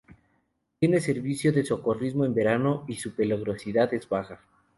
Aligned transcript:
Tiene 0.79 0.99
servicio 0.99 1.53
de 1.53 1.63
socorrismo 1.63 2.25
en 2.25 2.33
verano 2.33 2.85
y 2.87 2.95
su 2.95 3.13
peligrosidad 3.13 3.93
es 3.93 4.09
baja. 4.09 4.41